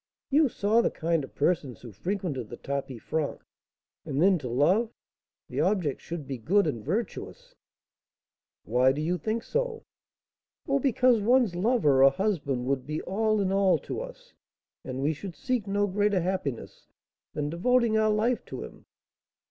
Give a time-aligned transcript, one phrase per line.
[0.31, 3.39] "You saw the kind of persons who frequented the tapis franc.
[4.03, 4.89] And then, to love,
[5.47, 7.53] the object should be good and virtuous"
[8.63, 9.85] "Why do you think so?"
[10.67, 14.33] "Oh, because one's lover, or husband, would be all in all to us,
[14.83, 16.87] and we should seek no greater happiness
[17.35, 18.69] than devoting our life to him.
[18.71, 18.85] But, M.